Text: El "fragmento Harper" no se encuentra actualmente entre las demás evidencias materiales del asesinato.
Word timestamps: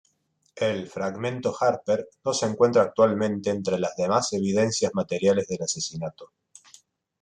El 0.55 0.87
"fragmento 0.89 1.55
Harper" 1.59 2.09
no 2.25 2.33
se 2.33 2.47
encuentra 2.47 2.81
actualmente 2.81 3.51
entre 3.51 3.77
las 3.77 3.95
demás 3.95 4.33
evidencias 4.33 4.95
materiales 4.95 5.47
del 5.47 5.61
asesinato. 5.61 6.31